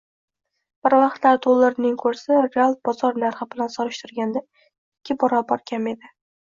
Bir 0.87 0.95
vaqtlar 1.03 1.37
dollarning 1.43 1.93
kursi 2.05 2.39
real 2.47 2.75
bozor 2.91 3.23
narxi 3.27 3.49
bilan 3.55 3.73
solishtirganda 3.77 4.45
ikki 4.45 5.23
barobar 5.27 5.69
kam 5.73 5.97
edi. 5.97 6.17